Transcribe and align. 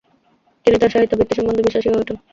তিনি 0.65 0.77
তাঁর 0.77 0.93
সাহিত্য 0.93 1.13
বৃত্তি 1.17 1.33
সম্বন্ধে 1.37 1.65
বিশ্বাসী 1.67 1.87
হয়ে 1.89 2.01
ওঠেন। 2.03 2.17